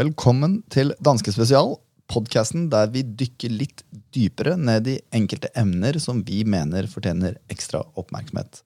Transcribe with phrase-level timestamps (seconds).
[0.00, 1.74] Velkommen til Danske Spesial,
[2.08, 3.82] podkasten der vi dykker litt
[4.14, 8.62] dypere ned i enkelte emner som vi mener fortjener ekstra oppmerksomhet.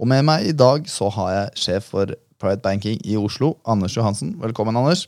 [0.00, 3.98] Og med meg i dag så har jeg sjef for Private Banking i Oslo, Anders
[3.98, 4.30] Johansen.
[4.40, 5.02] Velkommen, Anders.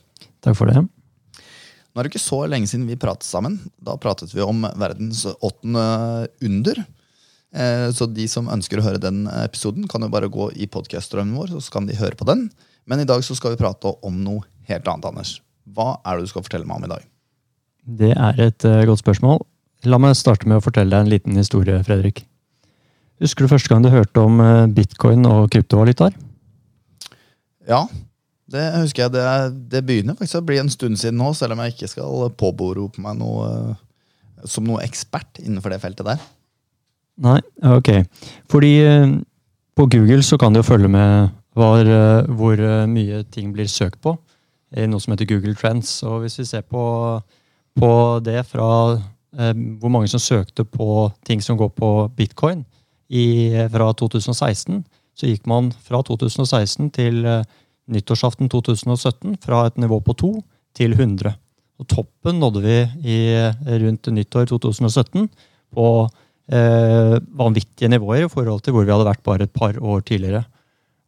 [0.45, 0.83] Takk for det.
[0.83, 3.57] Nå er det ikke så lenge siden vi pratet sammen.
[3.81, 5.87] Da pratet vi om verdens åttende
[6.45, 6.83] under.
[7.55, 11.39] Eh, Så de som ønsker å høre den episoden, kan jo bare gå i podkaststrømmen
[11.41, 12.51] vår, så kan de høre på den.
[12.85, 15.39] Men i dag så skal vi prate om noe helt annet, Anders.
[15.73, 17.05] Hva er det du skal fortelle meg om i dag?
[17.85, 19.43] Det er et eh, godt spørsmål.
[19.89, 22.23] La meg starte med å fortelle deg en liten historie, Fredrik.
[23.23, 26.17] Husker du første gang du hørte om eh, bitcoin og kryptovalutaer?
[27.69, 27.85] Ja,
[28.53, 29.15] det husker jeg.
[29.17, 29.25] Det,
[29.73, 33.05] det begynner faktisk å bli en stund siden nå, selv om jeg ikke skal påberope
[33.05, 36.25] meg noe eh, som noe ekspert innenfor det feltet der.
[37.25, 37.95] Nei, ok.
[38.51, 38.75] Fordi
[39.79, 41.89] på Google så kan du jo følge med var,
[42.35, 42.59] hvor
[42.91, 44.17] mye ting blir søkt på
[44.77, 45.97] i noe som heter Google Trends.
[46.07, 46.85] Og hvis vi ser på,
[47.79, 47.91] på
[48.25, 52.65] det fra eh, hvor mange som søkte på ting som går på bitcoin
[53.09, 54.83] i, fra 2016,
[55.15, 57.47] så gikk man fra 2016 til eh,
[57.95, 60.33] nyttårsaften 2017 fra et nivå på 2
[60.75, 61.35] til 100.
[61.79, 62.79] Og toppen nådde vi
[63.11, 63.19] i,
[63.83, 65.29] rundt nyttår 2017
[65.75, 65.87] på
[66.51, 70.45] eh, vanvittige nivåer i forhold til hvor vi hadde vært bare et par år tidligere.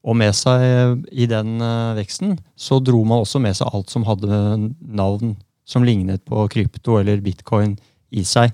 [0.07, 4.07] Og med seg i den eh, veksten så dro man også med seg alt som
[4.07, 4.39] hadde
[4.79, 5.35] navn
[5.67, 7.75] som lignet på krypto eller bitcoin
[8.15, 8.53] i seg.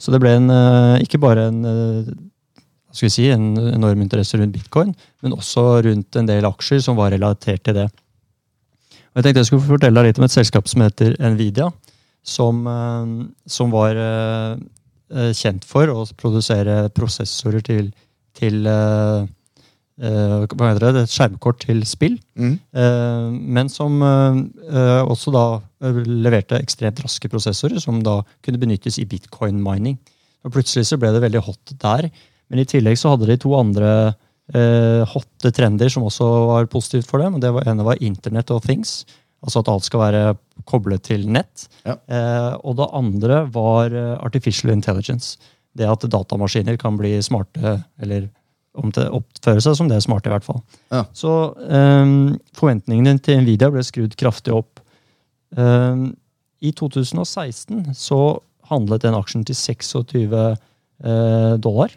[0.00, 2.14] Så det ble en, eh, ikke bare en, eh,
[2.96, 7.66] si, en enorm interesse rundt bitcoin, men også rundt en del aksjer som var relatert
[7.68, 7.88] til det.
[9.12, 11.68] Og jeg tenkte jeg skulle fortelle deg litt om et selskap som heter Nvidia,
[12.24, 12.64] som,
[13.46, 13.98] som var
[15.36, 17.92] kjent for å produsere prosessorer til,
[18.34, 18.66] til
[19.94, 22.16] hva heter det, et skjermkort til spill.
[22.34, 22.56] Mm.
[22.74, 25.44] Eh, men som eh, eh, også da
[25.84, 30.00] eh, leverte ekstremt raske prosessorer, som da kunne benyttes i bitcoin mining.
[30.44, 32.10] Og Plutselig så ble det veldig hot der.
[32.50, 33.90] Men i tillegg så hadde de to andre
[34.52, 37.38] eh, hotte trender som også var positivt for dem.
[37.38, 39.04] og det var, ene var Internet of Things.
[39.44, 40.22] Altså at alt skal være
[40.68, 41.66] koblet til nett.
[41.84, 41.98] Ja.
[42.08, 45.38] Eh, og det andre var eh, artificial intelligence.
[45.74, 48.28] Det at datamaskiner kan bli smarte, eller
[48.74, 50.62] oppføre seg som det smarte, i hvert fall.
[50.92, 51.04] Ja.
[51.14, 54.82] Så um, forventningene til Nvidia ble skrudd kraftig opp.
[55.54, 56.10] Um,
[56.64, 58.20] I 2016 så
[58.70, 60.34] handlet den aksjen til 26
[61.04, 61.94] eh, dollar.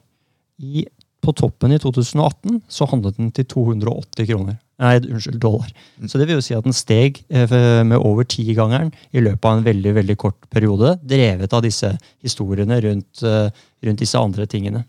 [0.57, 0.85] I,
[1.23, 4.57] på toppen i 2018 så handlet den til 280 kroner.
[4.77, 5.69] Nei, unnskyld, dollar.
[6.05, 7.55] Så det vil jo si at den steg eh,
[7.87, 11.95] med over tigangeren i løpet av en veldig veldig kort periode, drevet av disse
[12.25, 13.49] historiene rundt, eh,
[13.87, 14.83] rundt disse andre tingene.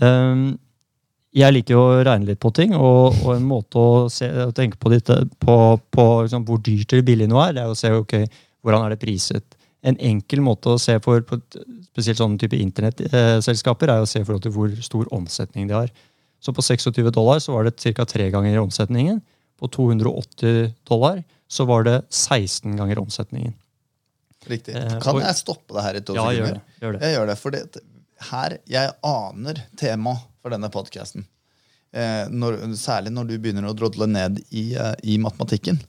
[0.00, 0.58] Um,
[1.36, 4.50] jeg liker jo å regne litt på ting, og, og en måte å, se, å
[4.56, 5.56] tenke på, dette, på,
[5.94, 8.16] på liksom, hvor dyrt eller billig noe er, det er å se ok,
[8.66, 9.56] hvordan er det priset.
[9.86, 11.38] En enkel måte å se for på
[11.86, 15.92] spesielt sånne type internettselskaper er å se forhold til hvor stor omsetning de har.
[16.40, 18.04] Så på 26 dollar så var det ca.
[18.08, 19.22] tre ganger omsetningen.
[19.60, 23.54] På 280 dollar så var det 16 ganger omsetningen.
[24.48, 24.74] Riktig.
[24.76, 26.62] Eh, Kan jeg stoppe det her i to Ja, gjør det.
[26.80, 27.00] Gjør det.
[27.04, 27.64] Jeg gjør det, for det,
[28.30, 31.24] her jeg aner tema for denne podkasten.
[31.92, 32.26] Eh,
[32.78, 35.80] særlig når du begynner å drodle ned i, eh, i matematikken.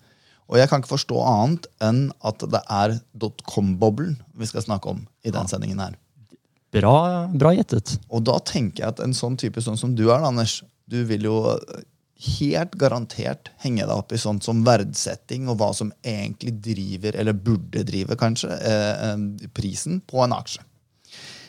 [0.51, 5.05] Og jeg kan ikke forstå annet enn at det er dotcom-boblen vi skal snakke om
[5.23, 5.95] i den sendingen her.
[6.71, 7.97] Bra, bra gjettet.
[8.09, 11.27] Og da tenker jeg at en sånn type sånn som du er, Anders, du vil
[11.27, 11.55] jo
[12.21, 17.33] helt garantert henge deg opp i sånt som verdsetting og hva som egentlig driver, eller
[17.33, 20.61] burde drive, kanskje, eh, eh, prisen på en aksje.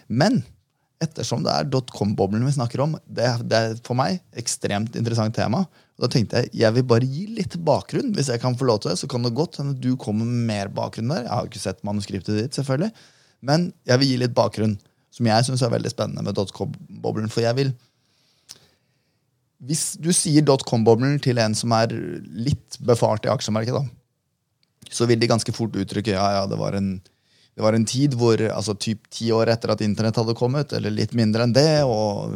[0.09, 0.43] Men
[1.03, 5.65] ettersom det er dotcom-boblen vi snakker om, det, det er for meg ekstremt interessant tema.
[6.01, 8.13] Da tenkte jeg jeg vil bare gi litt bakgrunn.
[8.17, 10.49] Hvis jeg kan få lov til det, så kan det godt hende du kommer med
[10.49, 11.27] mer bakgrunn der.
[11.27, 12.91] Jeg har ikke sett manuskriptet ditt, selvfølgelig.
[13.47, 14.77] Men jeg vil gi litt bakgrunn,
[15.13, 17.31] som jeg syns er veldig spennende med dotcom-boblen.
[17.33, 17.75] For jeg vil
[19.63, 21.93] Hvis du sier dotcom-boblen til en som er
[22.35, 23.85] litt befart i aksjemarkedet,
[24.91, 26.97] så vil de ganske fort uttrykke ja, ja, det var en,
[27.53, 30.95] det var en tid hvor altså typ ti år etter at internett hadde kommet, eller
[30.95, 32.33] litt mindre enn det, og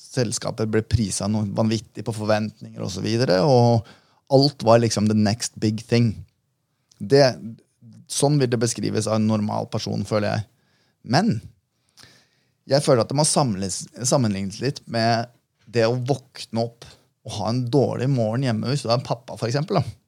[0.00, 3.86] selskapet ble prisa noe vanvittig på forventninger osv., og, så videre, og
[4.34, 6.12] alt var liksom the next big thing.
[6.98, 7.22] Det,
[8.10, 10.46] sånn vil det beskrives av en normal person, føler jeg.
[11.14, 11.36] Men
[12.70, 15.30] jeg føler at det må sammenlignes litt med
[15.70, 16.86] det å våkne opp
[17.26, 19.99] og ha en dårlig morgen hjemme hvis du er en pappa, for eksempel, da.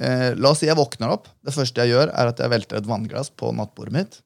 [0.00, 1.28] Eh, la oss si jeg våkner opp.
[1.44, 4.20] Det første jeg gjør, er at jeg velter et vannglass på nattbordet mitt.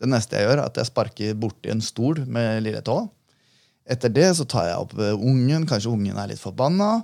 [0.00, 3.02] Det neste jeg gjør, er at jeg sparker borti en stol med lille tå.
[3.90, 7.00] Etter det så tar jeg opp eh, ungen, kanskje ungen er litt forbanna.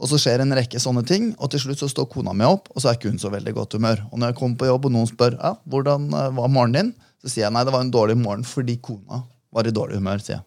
[0.00, 2.70] Og så skjer en rekke sånne ting, og til slutt så står kona mi opp,
[2.72, 4.06] og så er ikke hun så veldig godt humør.
[4.08, 7.08] Og når jeg kommer på jobb, og noen spør ja, hvordan eh, var morgenen din,
[7.20, 9.20] så sier jeg nei, det var en dårlig morgen fordi kona
[9.52, 10.22] var i dårlig humør.
[10.24, 10.46] sier jeg.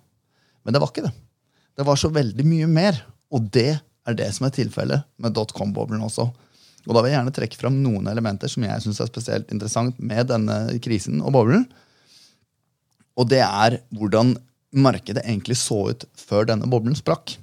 [0.66, 1.14] Men det var ikke det.
[1.78, 2.98] Det var så veldig mye mer.
[3.34, 6.30] Og det er det som er tilfellet med dotcom-boblen også.
[6.88, 10.00] Og da vil jeg gjerne trekke fram noen elementer som jeg syns er spesielt interessant
[10.04, 11.68] med denne krisen og boblen.
[13.20, 14.36] Og det er hvordan
[14.74, 17.38] markedet egentlig så ut før denne boblen sprakk.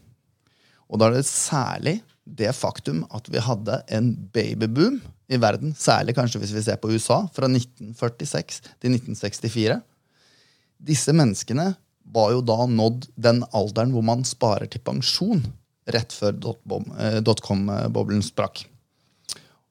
[0.91, 2.01] Og da er det særlig
[2.31, 4.99] det faktum at vi hadde en babyboom
[5.31, 9.79] i verden, særlig kanskje hvis vi ser på USA, fra 1946 til 1964.
[10.91, 11.71] Disse menneskene
[12.11, 15.45] var jo da nådd den alderen hvor man sparer til pensjon
[15.91, 18.65] rett før eh, dotcom-boblen sprakk.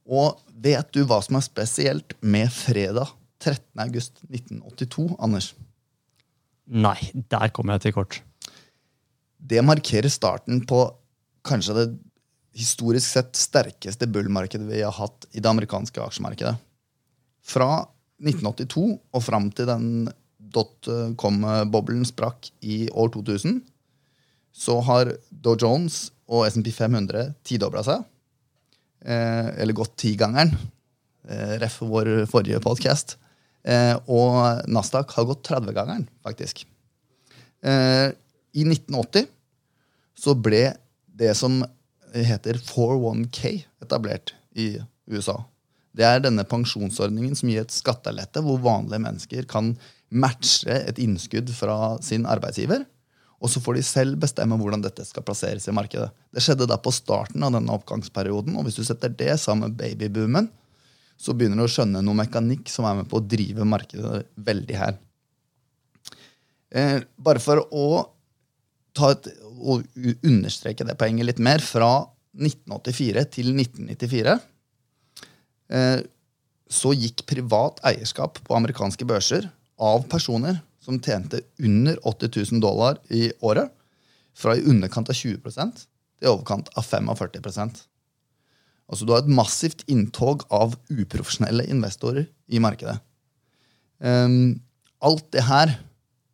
[0.10, 3.12] Og vet du hva som er spesielt med fredag
[3.44, 5.54] 13.8.1982, Anders?
[6.70, 8.20] Nei, der kommer jeg til kort.
[9.40, 10.84] Det markerer starten på
[11.48, 11.88] kanskje det
[12.60, 16.58] historisk sett sterkeste bullmarkedet vi har hatt i det amerikanske aksjemarkedet.
[17.46, 17.86] Fra
[18.20, 20.10] 1982 og fram til den
[20.54, 23.62] dotcom-boblen sprakk i år 2000,
[24.52, 28.04] så har Dow Jones og SMP 500 tidobla seg.
[29.06, 30.56] Eh, eller gått tigangeren.
[31.30, 33.18] Eh, ref vår forrige podkast.
[33.64, 36.66] Eh, og Nasdaq har gått 30-gangeren, faktisk.
[37.64, 38.12] Eh,
[38.56, 39.28] I 1980
[40.20, 40.64] så ble
[41.20, 41.62] det som
[42.16, 44.74] heter 401K etablert i
[45.12, 45.38] USA.
[45.96, 49.74] Det er denne pensjonsordningen som gir et skattelette hvor vanlige mennesker kan
[50.10, 52.86] matche et innskudd fra sin arbeidsgiver.
[53.40, 56.10] Og så får de selv bestemme hvordan dette skal plasseres i markedet.
[56.36, 59.80] Det skjedde da på starten av denne oppgangsperioden, og hvis du setter det sammen med
[59.80, 60.50] babyboomen,
[61.20, 64.80] så begynner du å skjønne noe mekanikk som er med på å drive markedet veldig
[64.80, 65.00] her.
[66.70, 67.90] Eh, bare for å
[69.00, 69.78] et å
[70.28, 72.08] understreke det poenget litt mer, fra
[72.40, 74.36] 1984 til 1994
[75.76, 76.02] eh,
[76.70, 79.50] så gikk privat eierskap på amerikanske børser
[79.80, 83.72] av personer som tjente under 80 000 dollar i året,
[84.36, 85.86] fra i underkant av 20 til
[86.24, 87.86] i overkant av 45%
[88.90, 92.96] Altså Du har et massivt inntog av uprofesjonelle investorer i markedet.
[94.02, 94.58] Um,
[95.06, 95.76] alt det her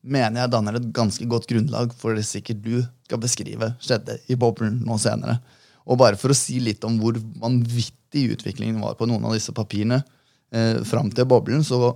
[0.06, 2.78] mener jeg danner et ganske godt grunnlag for det sikkert du
[3.08, 5.40] skal beskrive skjedde i boblen nå senere.
[5.86, 9.54] Og bare for å si litt om hvor vanvittig utviklingen var på noen av disse
[9.54, 10.00] papirene
[10.54, 11.92] eh, fram til boblen, så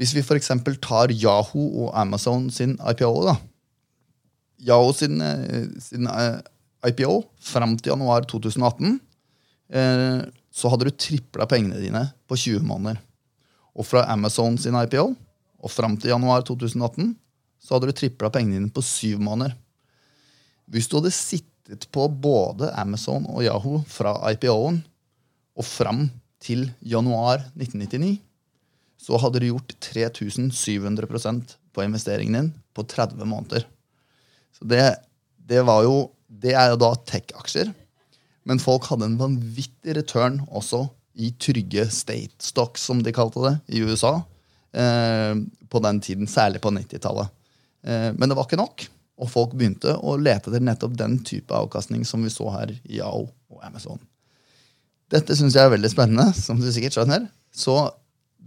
[0.00, 0.48] hvis vi f.eks.
[0.80, 3.34] tar Yahoo og Amazon sin IPO da,
[4.64, 6.40] Yahoo sin, eh, sin eh,
[6.88, 8.94] IPO fram til januar 2018,
[9.76, 13.00] eh, så hadde du tripla pengene dine på 20 måneder.
[13.76, 15.10] Og fra Amazon sin IPO
[15.60, 17.12] og fram til januar 2018
[17.60, 19.52] så hadde du tripla pengene dine på syv måneder.
[20.70, 24.80] Hvis du hadde sittet på både Amazon og Yahoo fra IPO-en
[25.60, 26.06] og fram
[26.40, 28.16] til januar 1999,
[29.00, 33.64] så hadde du gjort 3700% på investeringen din på 30 måneder.
[34.58, 34.82] Så det,
[35.48, 37.72] det, jo, det er jo da tech-aksjer.
[38.48, 40.84] Men folk hadde en vanvittig return også
[41.20, 44.20] i trygge state stocks, som de kalte det, i USA.
[44.72, 45.34] Eh,
[45.70, 47.32] på den tiden, særlig på 90-tallet.
[47.82, 48.86] Eh, men det var ikke nok.
[49.20, 53.00] Og folk begynte å lete etter nettopp den type avkastning som vi så her i
[53.00, 54.00] Yao og Amazon.
[55.10, 57.26] Dette syns jeg er veldig spennende, som du sikkert skjønner.
[57.52, 57.74] Så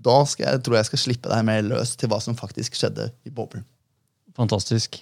[0.03, 3.09] da skal jeg, tror jeg skal slippe deg mer løs til hva som faktisk skjedde
[3.27, 3.65] i boblen.
[4.37, 5.01] Fantastisk.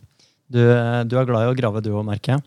[0.52, 2.44] Du, du er glad i å grave, du òg, merker jeg.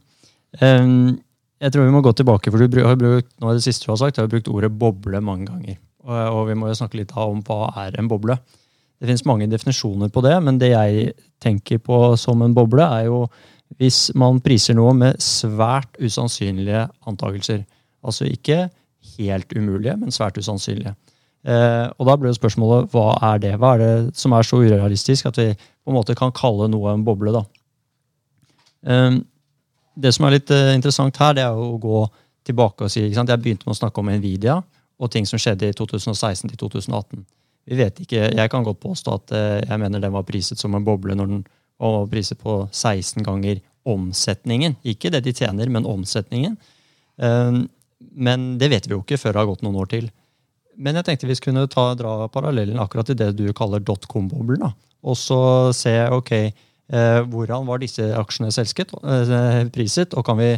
[0.61, 1.17] Um,
[1.63, 3.95] jeg tror vi må gå tilbake, for du har brukt, nå er det siste du
[3.95, 5.79] har sagt, du har brukt ordet boble mange ganger.
[6.05, 8.37] Og, og vi må jo snakke litt om hva er en boble.
[9.01, 13.09] Det finnes mange definisjoner på det, men det jeg tenker på som en boble, er
[13.09, 13.25] jo
[13.81, 17.65] hvis man priser noe med svært usannsynlige antakelser.
[18.05, 18.69] Altså ikke
[19.17, 20.95] helt umulige, men svært usannsynlige.
[21.45, 23.53] Eh, og da blir jo spørsmålet hva er det?
[23.61, 26.95] Hva er det som er så urealistisk at vi på en måte kan kalle noe
[26.95, 27.35] en boble?
[27.37, 27.45] da?
[28.89, 29.19] Eh,
[29.95, 32.05] det som er litt eh, interessant her, det er å gå
[32.45, 33.33] tilbake og si ikke sant?
[33.33, 34.59] Jeg begynte med å snakke om Nvidia
[35.01, 37.25] og ting som skjedde i 2016 til 2018.
[37.65, 40.75] Vi vet ikke, Jeg kan godt påstå at eh, jeg mener den var priset som
[40.75, 41.45] en boble når den
[41.81, 44.77] var priset på 16 ganger omsetningen.
[44.85, 46.57] Ikke det de tjener, men omsetningen.
[47.19, 47.65] Eh,
[48.15, 50.11] men det vet vi jo ikke før det har gått noen år til.
[50.77, 54.65] Men jeg tenkte vi skulle ta, dra parallellen akkurat til det du kaller dotcom-boblen.
[55.05, 55.41] Og så
[55.77, 58.95] se ok, eh, hvordan var disse aksjene selsket,
[59.75, 60.55] priset, og kan vi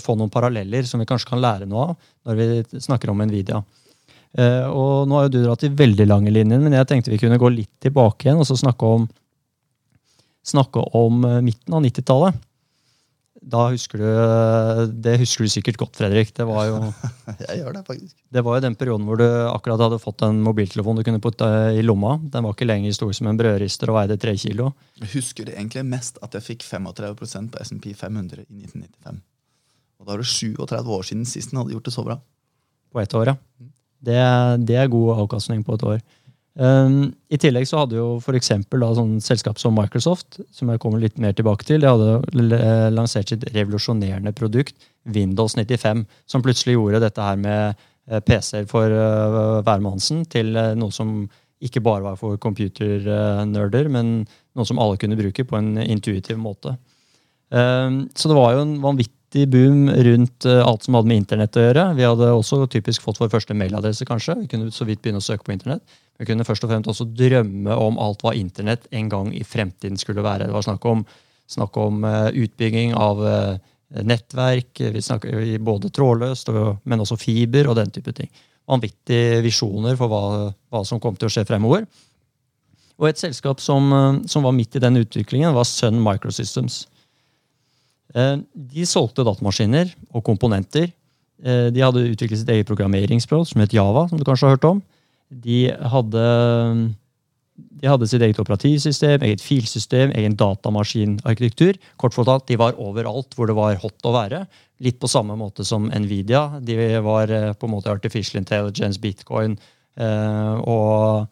[0.00, 1.98] få noen paralleller som vi kanskje kan lære noe av
[2.28, 3.62] når vi snakker om Nvidia.
[4.36, 7.20] Uh, og nå har jo du dratt i veldig lange linjer, men jeg tenkte vi
[7.20, 9.06] kunne gå litt tilbake igjen og så snakke om,
[10.46, 12.36] snakke om uh, midten av 90-tallet.
[13.38, 14.06] Da husker du,
[15.02, 16.32] Det husker du sikkert godt, Fredrik.
[16.34, 16.78] Det var jo,
[17.46, 18.16] Jeg gjør det, faktisk.
[18.34, 21.46] det var jo den perioden hvor du akkurat hadde fått en mobiltelefon du kunne putte
[21.78, 22.16] i lomma.
[22.22, 24.72] Den var ikke lenger stor som en brødrister og veide tre kilo.
[24.98, 29.22] Jeg husker egentlig mest at jeg fikk 35% på SMP 500 i 1995.
[29.98, 32.18] Og da er det 37 år siden sist den hadde gjort det så bra.
[32.92, 33.32] på ett år.
[33.32, 33.36] Ja.
[33.98, 34.18] Det,
[34.66, 35.98] det er god avkastning på et år.
[36.58, 40.98] Um, I tillegg så hadde jo for da, sånn selskap som Microsoft, som jeg kommer
[40.98, 44.74] litt mer tilbake til, de hadde eh, lansert sitt revolusjonerende produkt,
[45.06, 47.78] Windows 95, som plutselig gjorde dette her med
[48.10, 49.62] eh, PC-er for uh,
[50.34, 51.28] til uh, noe som
[51.62, 56.74] ikke bare var for computernerder, men noe som alle kunne bruke på en intuitiv måte.
[57.54, 61.56] Um, så det var jo en vanvittig boom rundt eh, alt som hadde med internett
[61.56, 61.84] å gjøre.
[61.98, 64.38] Vi hadde også typisk fått vår første mailadresse, kanskje.
[64.42, 65.82] Vi kunne så vidt begynne å søke på internett.
[66.18, 70.00] Vi kunne først og fremst også drømme om alt hva internett en gang i fremtiden
[70.00, 70.48] skulle være.
[70.48, 71.04] Det var snakk om,
[71.50, 73.54] snakk om eh, utbygging av eh,
[74.04, 76.50] nettverk, vi snakker både trådløst,
[76.84, 78.28] men også fiber og den type ting.
[78.68, 81.86] Vanvittige visjoner for hva, hva som kom til å skje fremover.
[83.00, 83.88] Og et selskap som,
[84.28, 86.82] som var midt i den utviklingen, var Sun Microsystems.
[88.16, 90.92] Eh, De solgte datamaskiner og komponenter.
[91.44, 94.64] Eh, De hadde utviklet sitt eget programmeringsspråk som het Java, som du kanskje har hørt
[94.68, 94.82] om.
[95.28, 96.22] De hadde,
[97.82, 101.76] de hadde sitt eget operativsystem, eget filsystem, egen datamaskinarkitektur.
[102.00, 104.46] Kort fortalt, de var overalt hvor det var hot å være.
[104.80, 106.60] Litt på samme måte som Nvidia.
[106.64, 109.58] De var eh, på en måte artificial intelligence, bitcoin
[109.98, 111.26] og,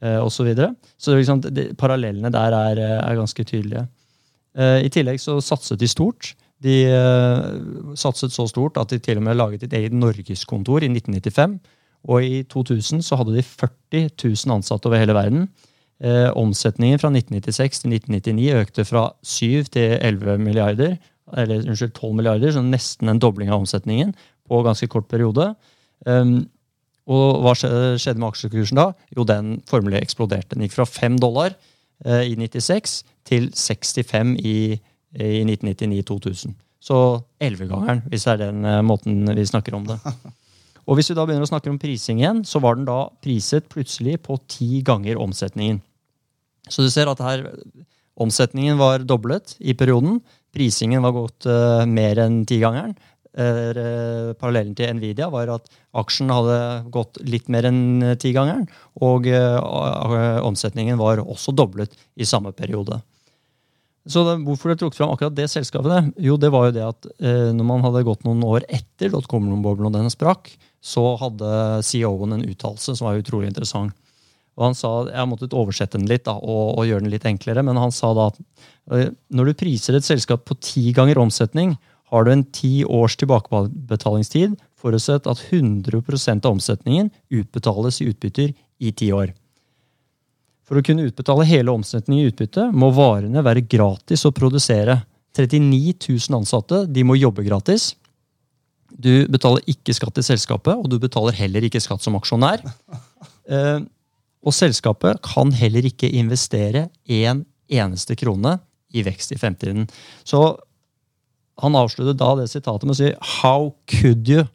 [0.00, 0.70] og så videre.
[0.96, 3.82] Så liksom, de, parallellene der er, er ganske tydelige.
[4.56, 6.32] Eh, I tillegg så satset de stort.
[6.64, 7.48] De eh,
[7.98, 11.58] satset så stort at de til og med laget et eget norgeskontor i 1995.
[12.08, 15.48] Og i 2000 så hadde de 40 000 ansatte over hele verden.
[15.98, 20.98] Eh, omsetningen fra 1996 til 1999 økte fra 7 til 11 milliarder.
[21.36, 24.14] Eller unnskyld, 12 milliarder, så nesten en dobling av omsetningen
[24.48, 25.50] på ganske kort periode.
[26.06, 26.46] Um,
[27.08, 28.86] og hva skjedde med aksjekursen da?
[29.16, 30.54] Jo, den formelig eksploderte.
[30.54, 31.56] Den gikk fra 5 dollar
[32.06, 34.56] i 96 til 65 i,
[35.18, 36.54] i 1999-2000.
[36.78, 36.96] Så
[37.42, 39.98] 11-gangeren, hvis det er den eh, måten vi snakker om det.
[40.88, 43.66] Og hvis vi da begynner å snakke om prising igjen, så var den da priset
[43.68, 45.82] plutselig på ti ganger omsetningen.
[46.68, 47.44] Så du ser at her
[48.18, 50.22] omsetningen var doblet i perioden.
[50.54, 52.96] Prisingen var gått uh, mer enn tigangeren.
[53.38, 55.68] Uh, parallellen til Nvidia var at
[56.00, 56.56] aksjen hadde
[56.94, 58.64] gått litt mer enn uh, tigangeren.
[59.04, 62.98] Og eh, omsetningen var også doblet i samme periode.
[64.08, 66.12] Så det, Hvorfor det trukket fram akkurat det selskapet?
[66.24, 69.90] Jo, det var jo det at eh, når man hadde gått noen år etter dotcom-boblen
[69.90, 73.92] og den sprakk, så hadde CEO-en en uttalelse som var utrolig interessant.
[74.58, 77.26] Og han sa, Jeg har måttet oversette den litt da, og, og gjøre den litt
[77.28, 78.40] enklere, men han sa da at
[78.96, 81.76] eh, når du priser et selskap på ti ganger omsetning,
[82.08, 88.92] har du en ti års tilbakebetalingstid, forutsett at 100% av omsetningen utbetales i utbytter i
[88.92, 89.34] ti år.
[90.68, 95.00] For å kunne utbetale hele omsetningen i utbytte må varene være gratis å produsere.
[95.36, 97.92] 39 000 ansatte de må jobbe gratis.
[98.88, 102.64] Du betaler ikke skatt til selskapet, og du betaler heller ikke skatt som aksjonær.
[103.48, 103.78] Eh,
[104.44, 107.38] og selskapet kan heller ikke investere én
[107.72, 108.58] eneste krone
[108.92, 109.86] i vekst i fremtiden.
[110.20, 110.42] Så
[111.62, 114.46] han avslutter da det sitatet med å si How could you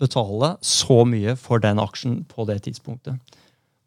[0.00, 3.18] betale så mye for den aksjen på det tidspunktet?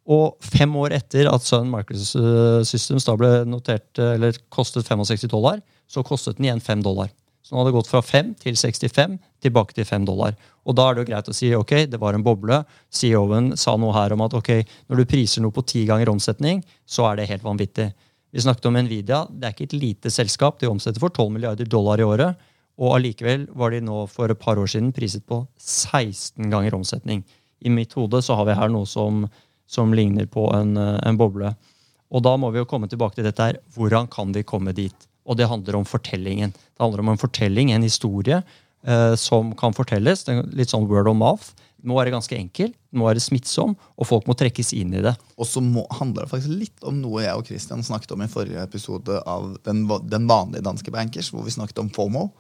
[0.07, 6.03] Og fem år etter at Sun Microsystems da ble notert, eller kostet 65 dollar, så
[6.07, 7.11] kostet den igjen 5 dollar.
[7.43, 10.35] Så den hadde gått fra 5 til 65, tilbake til 5 dollar.
[10.67, 12.61] Og da er det jo greit å si ok, det var en boble.
[12.91, 14.51] CEO-en sa noe her om at ok,
[14.87, 17.91] når du priser noe på ti ganger omsetning, så er det helt vanvittig.
[18.37, 19.23] Vi snakket om Nvidia.
[19.33, 20.59] Det er ikke et lite selskap.
[20.61, 22.43] De omsetter for 12 milliarder dollar i året.
[22.77, 27.23] Og allikevel var de nå for et par år siden priset på 16 ganger omsetning.
[27.65, 29.23] I mitt hode så har vi her noe som,
[29.65, 31.49] som ligner på en, eh, en boble.
[32.13, 33.57] Og da må vi jo komme tilbake til dette her.
[33.73, 35.09] Hvordan kan vi komme dit?
[35.25, 36.53] Og det handler om fortellingen.
[36.53, 38.43] Det handler om en fortelling, en historie,
[38.85, 40.27] eh, som kan fortelles.
[40.53, 41.57] Litt sånn word of mouth.
[41.77, 45.01] Det må være ganske enkel, det må være smittsom, og folk må trekkes inn i
[45.05, 45.13] det.
[45.37, 48.27] Og så må- handler det faktisk litt om noe jeg og Christian snakket om i
[48.27, 52.31] forrige episode av Den, den vanlige danske bankers, hvor vi snakket om FOMO,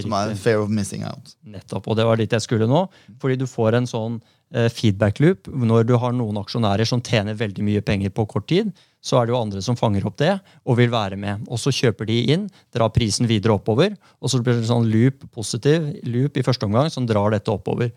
[0.00, 1.34] som er fair of missing out.
[1.46, 2.88] Nettopp, og det var dit jeg skulle nå.
[3.22, 4.16] Fordi du får en sånn
[4.52, 5.46] eh, feedback loop.
[5.46, 9.26] Når du har noen aksjonærer som tjener veldig mye penger på kort tid, så er
[9.26, 10.32] det jo andre som fanger opp det
[10.66, 11.46] og vil være med.
[11.48, 14.90] Og så kjøper de inn, drar prisen videre oppover, og så blir det en sånn
[14.90, 17.92] loop, positiv loop i første omgang som drar dette oppover.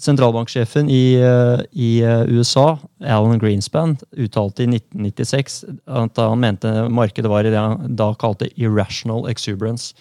[0.00, 7.28] Sentralbanksjefen i, eh, i eh, USA, Alan Greenspan, uttalte i 1996 at han mente markedet
[7.30, 9.92] var i det han da kalte irrational exuberance.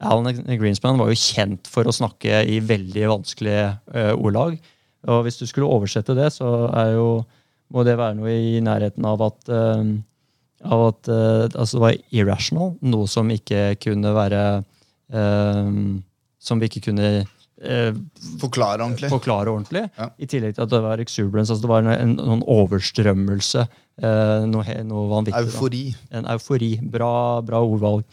[0.00, 4.56] Alan Greenspan var jo kjent for å snakke i veldig vanskelige uh, ordlag.
[5.06, 6.48] Og hvis du skulle oversette det, så
[6.92, 7.06] jo,
[7.72, 9.50] må det være noe i nærheten av at,
[10.64, 14.42] av at altså det var irrational, noe som ikke kunne være
[16.40, 17.10] Som vi ikke kunne
[17.62, 17.94] eh,
[18.40, 19.10] forklare ordentlig.
[19.12, 19.86] Forklare ordentlig.
[19.98, 20.10] Ja.
[20.18, 21.52] I tillegg til at det var exuberance.
[21.52, 23.66] altså Det var en, noen overstrømmelse.
[24.02, 25.48] Eh, noe, noe, vanvittig.
[25.48, 25.84] Eufori.
[25.94, 26.20] Da.
[26.20, 26.72] En eufori.
[26.82, 27.10] Bra,
[27.46, 28.06] bra ordvalg.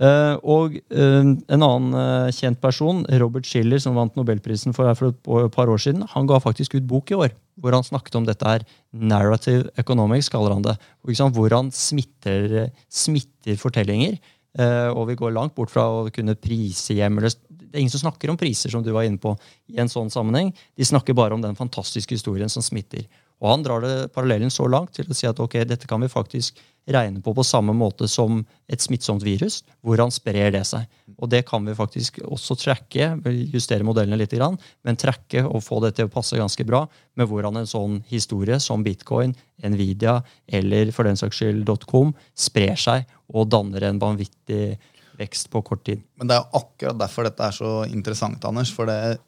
[0.00, 5.44] Eh, og eh, en annen eh, kjent person, Robert Schiller, som vant nobelprisen for, for
[5.44, 8.26] et par år siden, han ga faktisk ut bok i år hvor han snakket om
[8.26, 8.64] dette her.
[8.90, 10.76] Narrative economics, kaller han det.
[11.04, 14.16] Hvor han smitter, smitter fortellinger.
[14.58, 17.34] Eh, og vi går langt bort fra å kunne prise hjem eller
[17.70, 19.36] det er ingen som snakker om priser, som du var inne på,
[19.70, 20.50] i en sånn sammenheng.
[20.76, 23.06] De snakker bare om den fantastiske historien som smitter.
[23.40, 26.10] Og han drar det parallellen så langt til å si at ok, dette kan vi
[26.12, 26.58] faktisk
[26.90, 29.60] regne på på samme måte som et smittsomt virus.
[29.86, 30.84] Hvordan sprer det seg?
[31.20, 33.10] Og det kan vi faktisk også tracke,
[33.52, 36.84] justere modellene litt, men tracke og få det til å passe ganske bra
[37.16, 42.76] med hvordan en sånn historie som bitcoin, Nvidia eller for den saks skyld .com sprer
[42.80, 44.78] seg og danner en vanvittig
[45.20, 46.02] vekst på kort tid.
[46.18, 48.72] Men det er akkurat derfor dette er så interessant, Anders.
[48.74, 49.18] For det,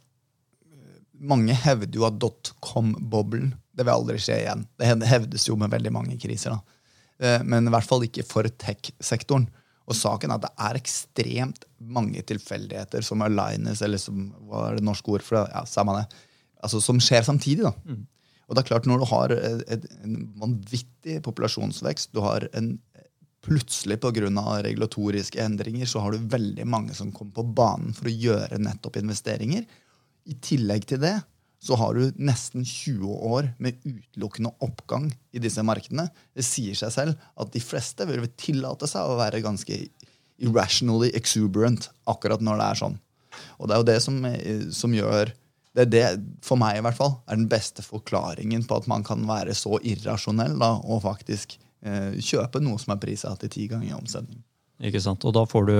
[1.23, 4.67] mange hevder jo at dotcom-boblen det vil aldri skje igjen.
[4.77, 6.57] Det hevdes jo med veldig mange kriser.
[6.57, 6.79] da.
[7.23, 9.49] Eh, men i hvert fall ikke for tech-sektoren.
[9.89, 14.79] Og saken er at det er ekstremt mange tilfeldigheter som alignes, eller som hva er
[14.79, 15.47] det norske ord for det?
[15.55, 16.05] Ja, samme det.
[16.63, 17.65] Altså, som skjer samtidig.
[17.67, 17.73] da.
[17.89, 18.05] Mm.
[18.47, 22.75] Og det er klart Når du har en vanvittig populasjonsvekst, du har en
[23.43, 24.63] plutselig pga.
[24.63, 29.01] regulatoriske endringer så har du veldig mange som kommer på banen for å gjøre nettopp
[29.01, 29.67] investeringer.
[30.27, 31.17] I tillegg til det
[31.63, 36.09] så har du nesten 20 år med utelukkende oppgang i disse markedene.
[36.35, 39.79] Det sier seg selv at de fleste vil tillate seg å være ganske
[40.43, 42.97] irrationally exuberant akkurat når det er sånn.
[43.59, 44.19] Og det er jo det som,
[44.75, 45.35] som gjør
[45.73, 46.07] det er det,
[46.45, 49.79] for meg i hvert fall, er den beste forklaringen på at man kan være så
[49.81, 54.42] irrasjonell da, og faktisk Eh, kjøpe noe som er prisa til ti ganger omsetning.
[54.83, 55.77] Ikke sant, og da får du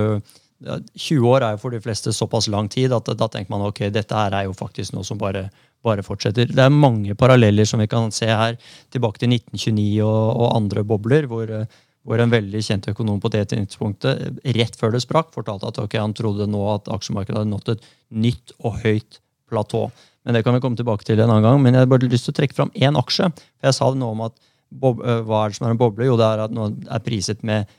[0.63, 3.85] 20 år er jo for de fleste såpass lang tid at da tenker man ok,
[3.91, 5.47] dette her er jo faktisk noe som bare,
[5.83, 6.51] bare fortsetter.
[6.51, 8.55] Det er mange paralleller som vi kan se her,
[8.93, 11.51] tilbake til 1929 og, og andre bobler, hvor,
[12.03, 15.99] hvor, en veldig kjent økonom på det tidspunktet, rett før det sprakk, fortalte at okay,
[15.99, 17.91] han trodde nå at aksjemarkedet hadde nådd et
[18.23, 19.19] nytt og høyt
[19.51, 19.89] platå.
[20.23, 21.59] Men det kan vi komme tilbake til en annen gang.
[21.59, 23.27] Men jeg har bare lyst til å trekke fram én aksje.
[23.35, 26.07] for Jeg sa det nå om at Eh, hva er det som er en boble?
[26.07, 27.69] Jo, det er at noe er priset med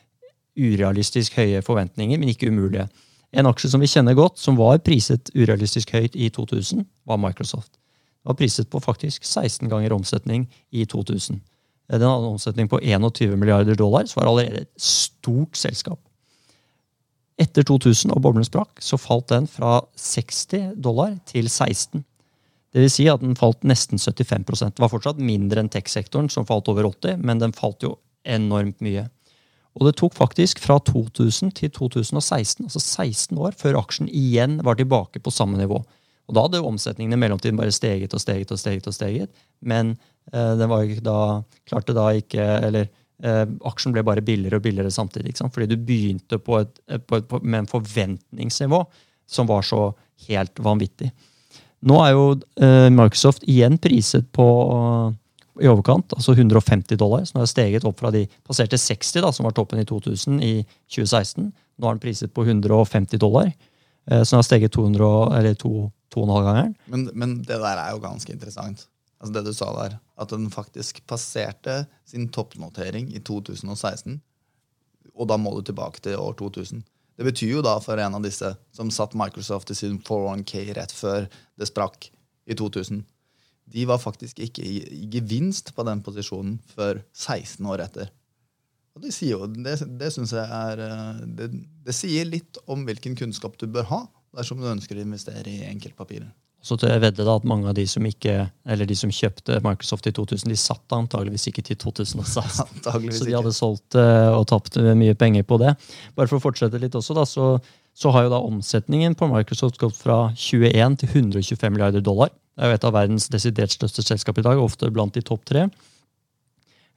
[0.55, 2.87] urealistisk høye forventninger, men ikke umulige.
[3.35, 7.73] En aksje som vi kjenner godt, som var priset urealistisk høyt i 2000, var Microsoft.
[7.75, 11.41] Den var priset på faktisk 16 ganger omsetning i 2000.
[11.91, 15.99] Eh, den hadde en omsetning på 21 milliarder dollar, så var allerede et stort selskap.
[17.39, 22.05] Etter 2000 og boblen sprakk, så falt den fra 60 dollar til 16.
[22.75, 26.47] Det vil si at den falt nesten 75 Det var fortsatt mindre enn tech-sektoren, som
[26.47, 27.95] falt over 80 men den falt jo
[28.27, 29.07] enormt mye.
[29.75, 34.79] Og det tok faktisk fra 2000 til 2016, altså 16 år, før aksjen igjen var
[34.79, 35.81] tilbake på samme nivå.
[36.25, 38.87] Og da hadde omsetningen i mellomtiden bare steget og steget og steget.
[38.87, 39.97] og steget, Men
[40.33, 42.89] eh, da, klarte da ikke Eller
[43.23, 45.37] eh, aksjen ble bare billigere og billigere samtidig.
[45.37, 48.85] Fordi du begynte på et, på et, på, med en forventningsnivå
[49.27, 49.93] som var så
[50.29, 51.11] helt vanvittig.
[51.85, 52.25] Nå er jo
[52.65, 54.47] eh, Microsoft igjen priset på
[55.63, 59.47] i overkant, altså 150 dollar, som har steget opp fra de passerte 60, da, som
[59.47, 60.55] var toppen i 2000 i
[60.91, 61.53] 2016.
[61.79, 63.53] Nå er den priset på 150 dollar,
[64.11, 66.75] eh, som har steget 200, eller 2,5-gangeren.
[66.91, 68.89] Men, men, det der er jo ganske interessant.
[69.23, 74.21] Altså det du sa der, At den faktisk passerte sin toppnotering i 2016.
[75.15, 76.83] Og da må du tilbake til år 2000.
[77.15, 80.95] Det betyr jo da for en av disse som satt Microsoft i sin 401K rett
[80.95, 81.29] før
[81.61, 82.09] det sprakk
[82.51, 83.05] i 2000
[83.75, 84.77] De var faktisk ikke i,
[85.15, 88.11] gevinst på den posisjonen før 16 år etter.
[88.95, 91.49] Og Det, sier jo, det, det synes jeg er eh, det,
[91.87, 94.01] det sier litt om hvilken kunnskap du bør ha
[94.37, 96.29] dersom du ønsker å investere i enkeltpapirer.
[96.65, 99.59] Så tør jeg vedde da at mange av de som, ikke, eller de som kjøpte
[99.67, 102.79] Microsoft i 2000, de satt antageligvis ikke til 2016.
[103.19, 105.75] så de hadde solgt uh, og tapt mye penger på det.
[106.17, 107.51] Bare for å fortsette litt også, da, så,
[107.93, 112.33] så har jo da omsetningen på Microsoft gått fra 21 til 125 milliarder dollar.
[112.55, 115.45] Det er jo et av verdens desidert største selskap i dag, ofte blant de topp
[115.51, 115.69] tre.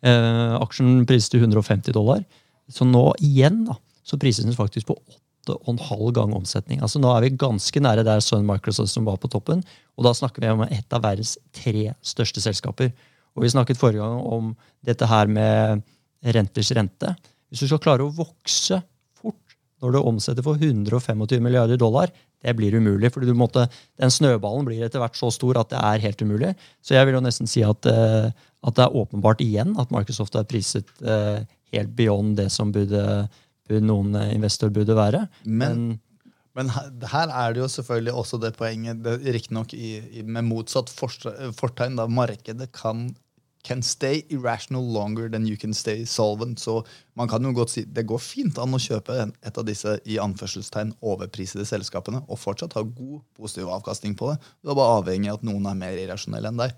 [0.05, 2.23] Eh, aksjen prises til 150 dollar.
[2.71, 3.75] Så nå igjen da,
[4.05, 4.99] så prises den faktisk på
[5.55, 6.81] 8,5 gang omsetning.
[6.83, 9.63] Altså Nå er vi ganske nære der Sun Microsoft som var på toppen.
[9.97, 12.91] Og da snakker vi om et av verdens tre største selskaper.
[13.37, 14.53] Og vi snakket forrige gang om
[14.85, 15.83] dette her med
[16.35, 17.13] renters rente.
[17.47, 18.81] Hvis du skal klare å vokse
[19.17, 22.11] fort når du omsetter for 125 milliarder dollar,
[22.43, 23.11] det blir umulig.
[23.13, 26.55] for den snøballen blir etter hvert så stor at det er helt umulig.
[26.81, 28.29] Så jeg vil jo nesten si at, uh,
[28.63, 31.41] at det er åpenbart igjen at Microsoft er priset uh,
[31.73, 33.27] helt beyond det som burde
[33.83, 35.25] noen investor burde være.
[35.45, 35.99] Men,
[36.57, 39.75] men her, her, er det jo selvfølgelig også det poenget, riktignok
[40.25, 43.09] med motsatt fortegn, da markedet kan
[43.67, 46.59] can stay irrational longer than you can stay solvent.
[46.59, 49.97] Så man kan jo godt si det går fint an å kjøpe et av disse
[50.05, 54.37] i anførselstegn overprisede selskapene og fortsatt ha god positiv avkastning på det.
[54.61, 56.77] Du er bare avhengig av at noen er mer irrasjonelle enn deg.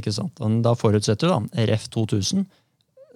[0.00, 0.40] Ikke sant.
[0.64, 2.46] Da forutsetter du da, RF 2000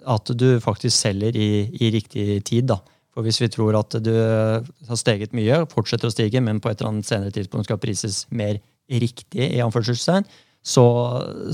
[0.09, 2.69] at du faktisk selger i, i riktig tid.
[2.71, 2.79] da.
[3.11, 6.79] For Hvis vi tror at du har steget mye, fortsetter å stige, men på et
[6.79, 8.61] eller annet senere tidspunkt skal prises mer
[8.91, 10.27] riktig, i anførselstegn,
[10.61, 10.85] så,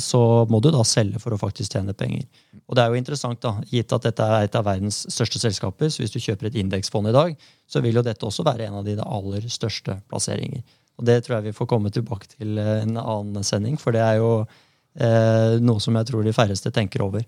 [0.03, 2.25] så, må du da selge for å faktisk tjene penger.
[2.67, 5.89] Og det er jo interessant, da, gitt at dette er et av verdens største selskaper,
[5.89, 7.37] så hvis du kjøper et indeksfond i dag,
[7.71, 10.65] så vil jo dette også være en av dine aller største plasseringer.
[10.99, 14.19] Og det tror jeg vi får komme tilbake til en annen sending, for det er
[14.19, 17.23] jo eh, noe som jeg tror de færreste tenker over.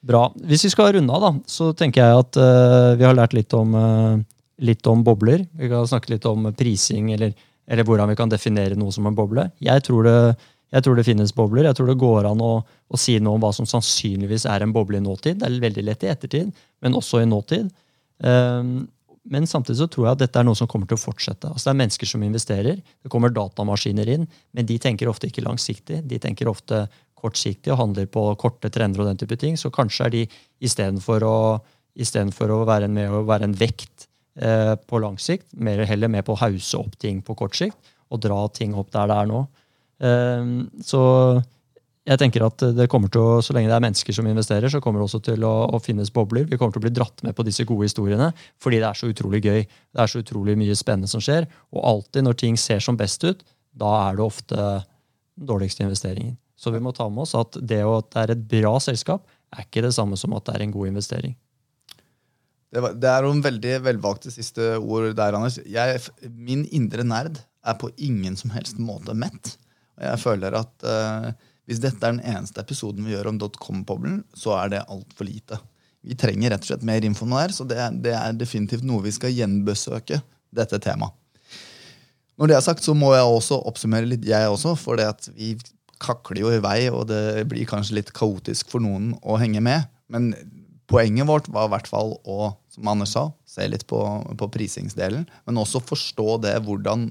[0.00, 0.28] Bra.
[0.46, 3.54] Hvis vi skal runde av, da, så tenker jeg at uh, vi har lært litt
[3.56, 4.20] om, uh,
[4.62, 5.42] litt om bobler.
[5.58, 7.34] Vi kan snakke litt om prising, eller
[7.68, 9.44] eller hvordan vi kan definere noe som en boble.
[9.60, 10.18] Jeg tror det,
[10.72, 11.68] jeg tror det finnes bobler.
[11.68, 14.72] Jeg tror det går an å, å, si noe om hva som sannsynligvis er en
[14.72, 15.40] boble i nåtid.
[15.40, 17.68] Det er veldig lett i ettertid, men også i nåtid.
[18.24, 18.86] Um,
[19.28, 21.50] men samtidig så tror jeg at dette er noe som kommer til å fortsette.
[21.50, 22.80] Altså Det er mennesker som investerer.
[22.80, 24.24] Det kommer datamaskiner inn,
[24.56, 26.00] men de tenker ofte ikke langsiktig.
[26.08, 26.86] De tenker ofte
[27.18, 29.58] kortsiktig og handler på korte trender og den type ting.
[29.60, 30.26] Så kanskje er de
[30.64, 31.38] istedenfor å,
[32.36, 35.50] for å være, med å være en vekt Eh, på lang sikt.
[35.58, 38.92] Mer, heller med på å hause opp ting på kort sikt og dra ting opp
[38.94, 39.40] der det er nå.
[39.98, 40.50] Eh,
[40.86, 41.00] så
[42.08, 44.80] jeg tenker at det kommer til å, Så lenge det er mennesker som investerer, så
[44.80, 46.46] kommer det også til å, å, finnes bobler.
[46.46, 48.30] Vi kommer til å bli dratt med på disse gode historiene
[48.62, 49.66] fordi det er så utrolig gøy.
[49.66, 51.50] Det er så utrolig mye spennende som skjer.
[51.74, 53.42] Og alltid når ting ser som best ut,
[53.74, 56.38] da er det ofte den dårligste investeringen.
[56.58, 59.64] Så vi må ta med oss at det at det er et bra selskap, er
[59.64, 61.36] ikke det samme som at det er en god investering.
[62.68, 65.56] Det, var, det er noen veldig velvalgte siste ord der, Anders.
[65.64, 66.02] Jeg,
[66.34, 69.54] min indre nerd er på ingen som helst måte mett.
[69.96, 71.30] Og jeg føler at uh,
[71.68, 75.60] hvis dette er den eneste episoden vi gjør om dotcom-poblen, så er det altfor lite.
[76.04, 79.14] Vi trenger rett og slett mer info der, så det, det, er definitivt noe vi
[79.14, 80.20] skal gjenbesøke
[80.54, 81.16] dette temaet.
[82.38, 84.76] Når det er sagt, så må jeg også oppsummere litt, jeg også.
[84.78, 85.56] For det at vi
[86.02, 89.90] kakler jo i vei, og det blir kanskje litt kaotisk for noen å henge med.
[90.12, 90.32] Men
[90.88, 93.98] Poenget vårt var i hvert fall å som Anders sa, se litt på,
[94.40, 97.10] på prisingsdelen, men også forstå det hvordan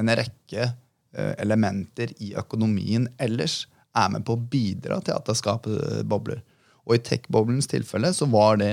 [0.00, 5.36] en rekke eh, elementer i økonomien ellers er med på å bidra til at det
[5.38, 6.42] skaper bobler.
[6.88, 8.72] Og i tech-boblens tilfelle så var det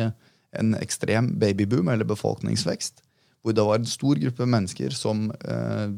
[0.58, 3.04] en ekstrem babyboom, eller befolkningsvekst,
[3.46, 5.94] hvor det var en stor gruppe mennesker som eh,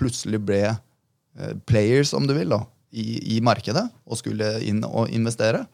[0.00, 2.64] plutselig ble eh, players, om du vil, da,
[2.96, 5.64] i, i markedet og skulle inn og investere.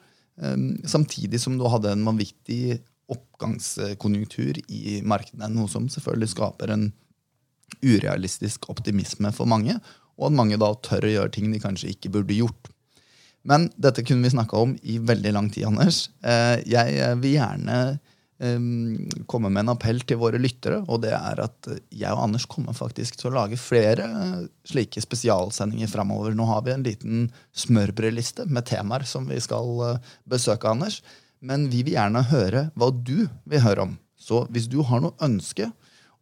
[0.43, 2.81] Ehm, samtidig som du hadde en vanvittig
[3.13, 5.51] oppgangskonjunktur i markedene.
[5.53, 6.91] Noe som selvfølgelig skaper en
[7.83, 9.79] urealistisk optimisme for mange,
[10.19, 12.71] og at mange da tør å gjøre ting de kanskje ikke burde gjort.
[13.49, 16.05] Men dette kunne vi snakka om i veldig lang tid, Anders.
[16.23, 17.79] Eh, jeg vil gjerne
[19.31, 20.81] komme med en appell til våre lyttere.
[20.91, 24.07] Og det er at jeg og Anders kommer faktisk til å lage flere
[24.69, 26.35] slike spesialsendinger framover.
[26.35, 31.01] Nå har vi en liten smørbrødliste med temaer som vi skal eh, besøke, Anders.
[31.43, 33.97] Men vi vil gjerne høre hva du vil høre om.
[34.19, 35.71] Så hvis du har noe ønske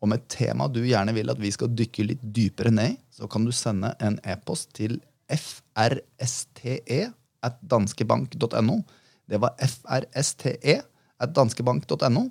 [0.01, 3.29] om et tema du gjerne vil at vi skal dykke litt dypere ned i, så
[3.29, 7.03] kan du sende en e-post til frste
[7.41, 8.81] at danskebank.no.
[9.31, 10.57] Det var frste
[11.21, 12.25] at danskebank.no,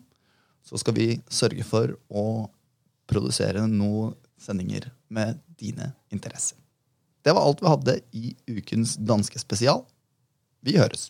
[0.65, 2.25] så skal vi sørge for å
[3.10, 6.58] produsere noen sendinger med dine interesser.
[7.23, 9.84] Det var alt vi hadde i ukens danske spesial.
[10.63, 11.10] Vi høres.